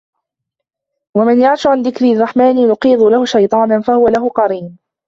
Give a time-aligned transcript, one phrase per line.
[1.15, 4.77] وَمَنْ يَعْشُ عَنْ ذِكْرِ الرَّحْمَنِ نُقَيِّضْ لَهُ شَيْطَانًا فَهُوَ لَهُ قَرِينٌ